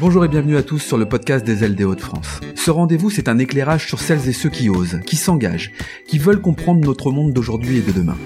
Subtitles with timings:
[0.00, 2.40] Bonjour et bienvenue à tous sur le podcast des ailes des Hauts-de-France.
[2.54, 5.70] Ce rendez-vous, c'est un éclairage sur celles et ceux qui osent, qui s'engagent,
[6.08, 8.16] qui veulent comprendre notre monde d'aujourd'hui et de demain.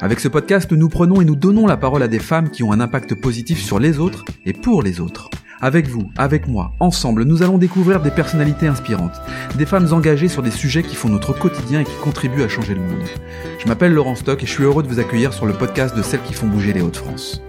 [0.00, 2.70] Avec ce podcast, nous prenons et nous donnons la parole à des femmes qui ont
[2.70, 5.28] un impact positif sur les autres et pour les autres.
[5.60, 9.20] Avec vous, avec moi, ensemble, nous allons découvrir des personnalités inspirantes,
[9.58, 12.74] des femmes engagées sur des sujets qui font notre quotidien et qui contribuent à changer
[12.74, 13.08] le monde.
[13.58, 16.02] Je m'appelle Laurent Stock et je suis heureux de vous accueillir sur le podcast de
[16.02, 17.42] celles qui font bouger les Hauts-de-France.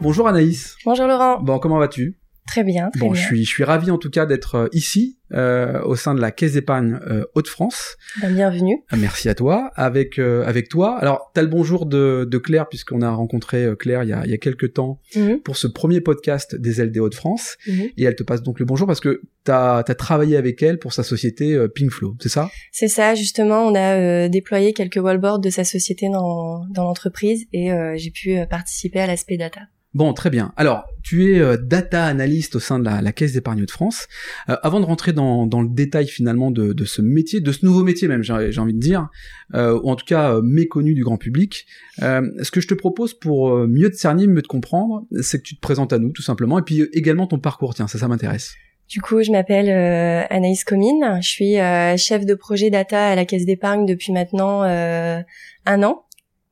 [0.00, 0.76] Bonjour Anaïs.
[0.84, 1.40] Bonjour Laurent.
[1.40, 2.16] Bon, comment vas-tu?
[2.46, 2.90] Très bien.
[2.90, 3.20] Très bon, bien.
[3.20, 6.20] je suis, je suis ravi en tout cas d'être euh, ici euh, au sein de
[6.20, 7.96] la Caisse d'épargne euh, Hauts-de-France.
[8.22, 8.78] Ben, bienvenue.
[8.90, 9.70] Ah, Merci à toi.
[9.74, 10.96] Avec euh, avec toi.
[11.00, 14.22] Alors, t'as le bonjour de, de Claire puisqu'on a rencontré euh, Claire il y a,
[14.24, 17.56] il y a quelques temps Mhm, pour ce premier podcast des ailes des Hauts-de-France.
[17.66, 17.88] mhm.
[17.96, 20.92] Et elle te passe donc le bonjour parce que t'as as travaillé avec elle pour
[20.92, 22.48] sa société euh, Pinkflow, c'est ça?
[22.72, 27.46] C'est ça, justement, on a euh, déployé quelques wallboards de sa société dans, dans l'entreprise
[27.52, 29.60] et euh, j'ai pu euh, participer à l'aspect data.
[29.96, 30.52] Bon, très bien.
[30.58, 34.08] Alors, tu es euh, data analyst au sein de la, la Caisse d'épargne de France.
[34.50, 37.64] Euh, avant de rentrer dans, dans le détail finalement de, de ce métier, de ce
[37.64, 39.08] nouveau métier même, j'ai j'ai envie de dire,
[39.54, 41.64] euh, ou en tout cas euh, méconnu du grand public,
[42.02, 45.38] euh, ce que je te propose pour euh, mieux te cerner, mieux te comprendre, c'est
[45.38, 47.74] que tu te présentes à nous tout simplement, et puis également ton parcours.
[47.74, 48.52] Tiens, ça, ça m'intéresse.
[48.90, 53.14] Du coup, je m'appelle euh, Anaïs Comine, je suis euh, chef de projet data à
[53.14, 55.22] la Caisse d'épargne depuis maintenant euh,
[55.64, 56.04] un an,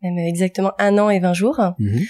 [0.03, 1.61] même exactement un an et vingt jours.
[1.79, 2.01] Mhm.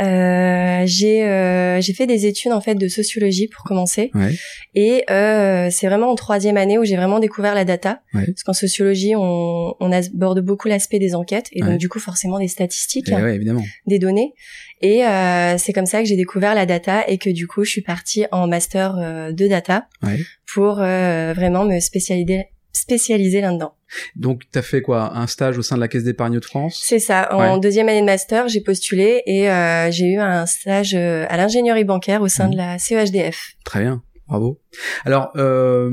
[0.00, 4.34] Euh, j'ai euh, j'ai fait des études en fait de sociologie pour commencer Ouais.
[4.74, 8.26] et euh, c'est vraiment en troisième année où j'ai vraiment découvert la data Ouais.
[8.26, 11.70] parce qu'en sociologie on, on aborde beaucoup l'aspect des enquêtes et Ouais.
[11.70, 13.62] donc du coup forcément des statistiques, ouais, évidemment.
[13.86, 14.34] des données
[14.80, 17.70] et euh, c'est comme ça que j'ai découvert la data et que du coup je
[17.70, 20.18] suis partie en master euh, de data Ouais.
[20.52, 23.74] pour euh, vraiment me spécialiser spécialiser là-dedans.
[24.16, 25.16] Donc, t'as fait quoi?
[25.16, 26.82] Un stage au sein de la Caisse d'épargne de France?
[26.84, 27.28] C'est ça.
[27.32, 27.60] En Ouais.
[27.60, 31.84] deuxième année de master, j'ai postulé et euh, j'ai eu un stage euh, à l'ingénierie
[31.84, 33.54] bancaire au sein de la E CEHDF.
[33.64, 34.60] Très bien, bravo.
[35.04, 35.90] Alors, euh,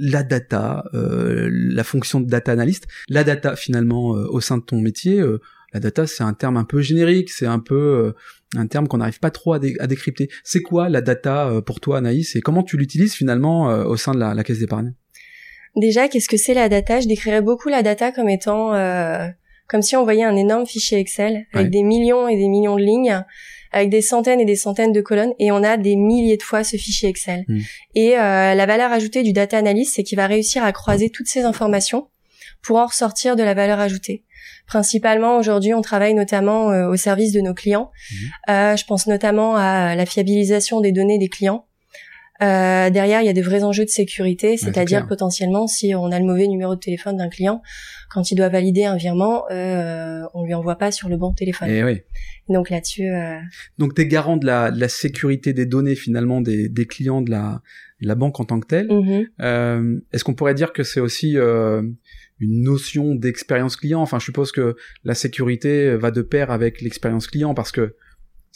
[0.00, 4.62] la data, euh, la fonction de data analyst, la data finalement euh, au sein de
[4.64, 5.40] ton métier, euh,
[5.72, 8.12] la data c'est un terme un peu générique, c'est un peu euh,
[8.56, 10.28] un terme qu'on n'arrive pas trop à, dé- à décrypter.
[10.44, 12.36] C'est quoi la data pour toi Anaïs?
[12.36, 14.94] Et comment tu l'utilises finalement euh, au sein de la, la caisse d'épargne?
[15.76, 17.00] Déjà, qu'est-ce que c'est la data?
[17.00, 19.26] Je décrirais beaucoup la data comme étant euh,
[19.66, 21.70] comme si on voyait un énorme fichier Excel avec Ouais.
[21.70, 23.24] des millions et des millions de lignes,
[23.72, 26.64] avec des centaines et des centaines de colonnes, et on a des milliers de fois
[26.64, 27.44] ce fichier Excel.
[27.48, 27.58] Mm.
[27.94, 31.28] Et euh, la valeur ajoutée du data analyst, c'est qu'il va réussir à croiser toutes
[31.28, 32.08] ces informations
[32.62, 34.22] pour en ressortir de la valeur ajoutée.
[34.66, 37.90] Principalement, aujourd'hui, on travaille notamment euh, au service de nos clients.
[38.48, 41.66] Euh, je pense notamment à la fiabilisation des données des clients.
[42.42, 46.10] Euh, derrière, il y a des vrais enjeux de sécurité, c'est c'est-à-dire potentiellement, si on
[46.10, 47.62] a le mauvais numéro de téléphone d'un client,
[48.10, 51.68] quand il doit valider un virement, euh, on lui envoie pas sur le bon téléphone.
[51.70, 52.00] Eh oui.
[52.48, 53.38] Donc là-dessus, euh,
[53.78, 57.30] Donc, t'es garant de la, de la sécurité des données finalement des, des clients de
[57.30, 57.62] la,
[58.02, 58.88] de la banque en tant que telle.
[58.88, 59.26] mhm.
[59.40, 61.82] Euh, Est-ce qu'on pourrait dire que c'est aussi euh,
[62.40, 64.00] une notion d'expérience client?
[64.00, 64.74] Enfin, je suppose que
[65.04, 67.94] la sécurité va de pair avec l'expérience client parce que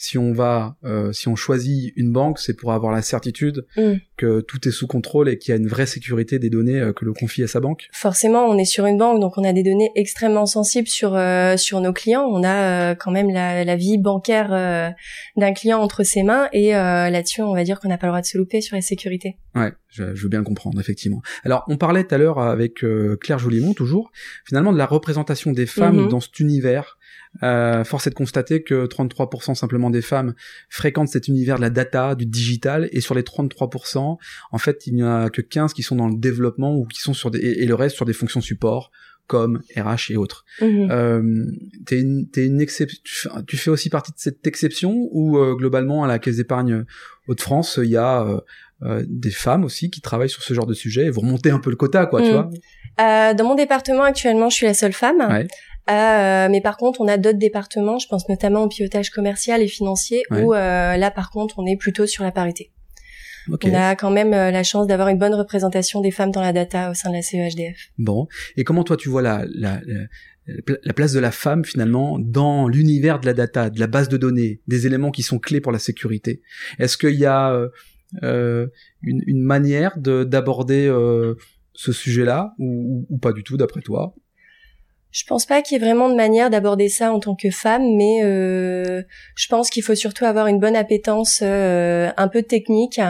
[0.01, 3.95] si on va, euh, si on choisit une banque, c'est pour avoir la certitude Mm.
[4.15, 6.93] que tout est sous contrôle et qu'il y a une vraie sécurité des données euh,
[6.93, 7.89] que l'on confie à sa banque.
[7.91, 11.57] forcément, on est sur une banque, donc on a des données extrêmement sensibles sur euh,
[11.57, 12.25] sur nos clients.
[12.31, 14.89] On a euh, quand même la, la vie bancaire euh,
[15.35, 18.11] d'un client entre ses mains, et euh, là-dessus, on va dire qu'on n'a pas le
[18.11, 19.35] droit de se louper sur la sécurité.
[19.53, 21.21] Ouais, je, je veux bien le comprendre, effectivement.
[21.43, 24.11] Alors, on parlait tout à l'heure avec euh, Claire Jolimont, toujours,
[24.45, 26.07] finalement, de la représentation des femmes Mhm.
[26.07, 26.97] dans cet univers.
[27.43, 30.33] Euh, force est de constater que 33% simplement des femmes
[30.69, 34.17] fréquentent cet univers de la data, du digital, et sur les 33%,
[34.51, 37.13] en fait, il n'y a que 15 qui sont dans le développement ou qui sont
[37.13, 38.91] sur des, et, et le reste sur des fonctions support,
[39.27, 40.43] comme RH et autres.
[40.59, 40.87] Mhm.
[40.89, 41.45] Euh,
[41.85, 42.27] t'es une,
[43.45, 46.83] tu fais- aussi partie de cette exception ou euh, globalement à la Caisse d'épargne
[47.27, 48.39] Hauts-de-France, il y a euh,
[48.81, 51.59] euh, des femmes aussi qui travaillent sur ce genre de sujet et vous remontez un
[51.59, 52.31] peu le quota, quoi, tu Mm.
[52.31, 52.49] vois
[52.99, 55.19] Euh, dans mon département actuellement, je suis la seule femme.
[55.29, 55.47] Ouais.
[55.89, 57.97] Euh, mais par contre, on a d'autres départements.
[57.97, 60.43] Je pense notamment au pilotage commercial et financier, Ouais.
[60.43, 62.71] où euh, là, par contre, on est plutôt sur la parité.
[63.63, 66.53] On a quand même euh, la chance d'avoir une bonne représentation des femmes dans la
[66.53, 67.77] data au sein de la CEHDF.
[67.97, 68.27] Bon.
[68.57, 72.67] Et comment toi tu vois la, la, la, la place de la femme finalement dans
[72.67, 75.71] l'univers de la data, de la base de données, des éléments qui sont clés pour
[75.71, 76.41] la sécurité?
[76.77, 77.59] Est-ce qu'il y a
[78.21, 78.69] une,
[79.01, 80.91] une manière de d'aborder
[81.73, 84.13] ce sujet-là ou, ou pas du tout d'après toi?
[85.11, 87.95] Je pense pas qu'il y ait vraiment de manière d'aborder ça en tant que femme,
[87.95, 89.01] mais euh,
[89.35, 93.01] je pense qu'il faut surtout avoir une bonne appétence, euh, un peu technique,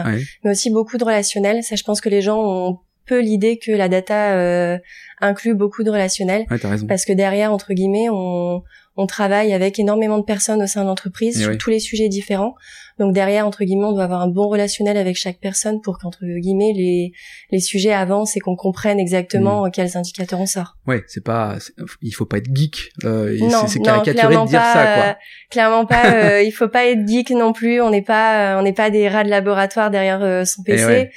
[0.42, 1.62] mais aussi beaucoup de relationnel.
[1.62, 2.78] Ça, je pense que les gens ont
[3.10, 4.78] peu l'idée que la data euh,
[5.20, 6.58] inclut beaucoup de relationnel, Ouais,
[6.88, 8.62] parce que derrière, entre guillemets, on,
[9.00, 11.58] on travaille avec énormément de personnes au sein de l'entreprise Et sur oui.
[11.58, 12.54] tous les sujets différents.
[12.98, 16.20] Donc derrière, entre guillemets, on doit avoir un bon relationnel avec chaque personne pour qu'entre
[16.22, 17.12] guillemets les
[17.50, 19.00] les sujets avancent et qu'on comprenne Mm.
[19.00, 20.76] exactement quels indicateurs on sort.
[20.86, 21.56] Ouais, c'est pas,
[22.02, 22.90] il faut pas être geek.
[23.04, 23.36] Euh,
[23.66, 25.16] c'est- caricaturé de dire pas, ça, euh, quoi.
[25.50, 26.02] clairement pas.
[26.14, 27.80] euh, il faut pas être geek non plus.
[27.80, 31.10] On n'est pas, euh, on n'est pas des rats de laboratoire derrière euh, son PC.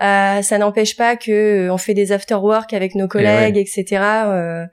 [0.00, 0.04] Eh.
[0.04, 3.84] Euh, ça n'empêche pas que euh, on fait des after work avec nos collègues, etc.
[4.26, 4.64] Euh,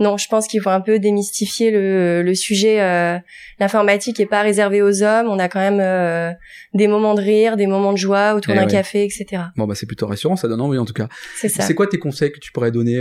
[0.00, 2.80] non, je pense qu'il faut un peu démystifier le, le sujet.
[2.80, 3.18] euh,
[3.60, 5.28] L'informatique est pas réservée aux hommes.
[5.28, 6.32] On a quand même euh,
[6.74, 8.70] des moments de rire, des moments de joie autour Eh d'un ouais.
[8.70, 9.42] café, etc.
[9.56, 11.08] Bon, bah, c'est plutôt rassurant, ça donne envie, en tout cas.
[11.36, 11.62] C'est ça.
[11.62, 13.00] C'est quoi tes conseils que tu pourrais donner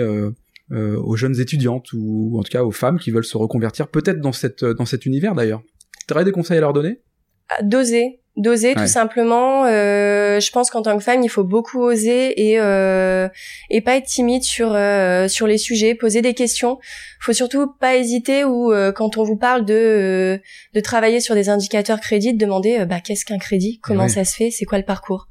[0.72, 4.32] aux jeunes étudiantes ou en tout cas aux femmes qui veulent se reconvertir, peut-être dans
[4.32, 5.62] cette dans cet univers d'ailleurs?
[6.08, 7.02] T'aurais des conseils à leur donner?
[7.50, 8.76] Ah, Doser, doser Ouais.
[8.76, 9.66] tout simplement.
[9.66, 13.28] Euh, je pense qu'en tant que femme, il faut beaucoup oser et euh,
[13.70, 16.80] et pas être timide sur euh, sur les sujets, poser des questions.
[17.20, 20.38] Faut surtout pas hésiter ou euh, quand on vous parle de euh,
[20.74, 24.24] de travailler sur des indicateurs crédits, de demander euh, bah qu'est-ce qu'un crédit, comment ça
[24.24, 25.28] se fait, c'est quoi le parcours?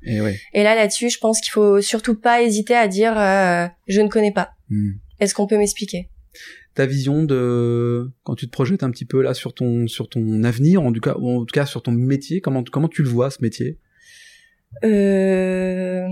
[0.52, 4.08] Et là là-dessus, je pense qu'il faut surtout pas hésiter à dire euh, je ne
[4.08, 4.50] connais pas.
[4.68, 4.90] Hmm.
[5.20, 6.09] Est-ce qu'on peut m'expliquer?
[6.80, 10.44] Ta vision de quand tu te projettes un petit peu là sur ton sur ton
[10.44, 13.08] avenir, en tout cas ou en tout cas sur ton métier, comment comment tu le
[13.10, 13.76] vois ce métier?
[14.82, 16.08] Euh,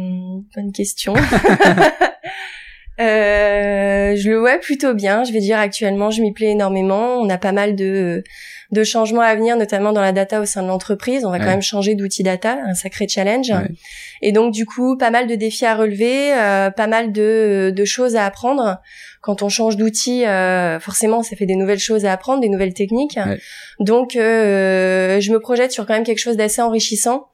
[0.55, 1.15] bonne question.
[3.01, 5.25] Euh, je le vois plutôt bien.
[5.25, 7.17] Je vais dire actuellement, je m'y plais énormément.
[7.21, 8.23] On a pas mal de
[8.71, 11.25] de changements à venir, notamment dans la data au sein de l'entreprise.
[11.25, 11.45] On va Ouais.
[11.45, 13.49] quand même changer d'outil data, un sacré challenge.
[13.49, 13.67] Ouais.
[14.21, 17.85] Et donc du coup, pas mal de défis à relever, euh, pas mal de de
[17.87, 18.79] choses à apprendre.
[19.23, 22.75] Quand on change d'outil, euh, forcément, ça fait des nouvelles choses à apprendre, des nouvelles
[22.75, 23.17] techniques.
[23.17, 23.39] Ouais.
[23.81, 27.27] Donc, euh, je me projette sur quand même quelque chose d'assez enrichissant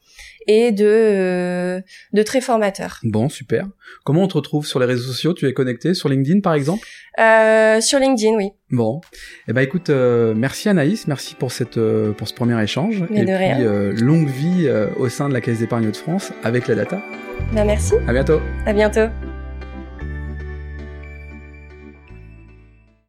[0.46, 1.80] et de euh,
[2.12, 2.98] de très formateur.
[3.02, 3.66] Bon, super.
[4.04, 5.34] Comment on te retrouve sur les réseaux sociaux?
[5.34, 6.86] Tu es connecté sur LinkedIn par exemple?
[7.18, 8.50] Euh, sur LinkedIn, oui.
[8.70, 9.00] Bon,
[9.48, 13.18] eh ben écoute, euh, merci Anaïs, merci pour cette euh, pour ce premier échange Mais
[13.18, 13.60] et de puis rien.
[13.60, 17.00] euh, longue vie euh, au sein de la Caisse d'épargne de France avec la data.
[17.52, 17.94] Ben merci.
[18.08, 18.40] À bientôt.
[18.66, 19.33] À bientôt.